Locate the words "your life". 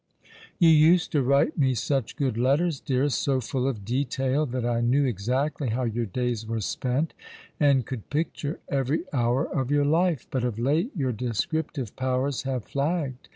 9.69-10.25